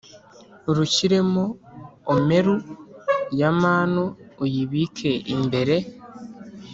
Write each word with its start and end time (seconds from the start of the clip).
urushyiremo 0.69 1.43
omeru 2.13 2.55
ya 3.39 3.51
manu 3.61 4.03
uyibike 4.43 5.11
imbere 5.35 5.75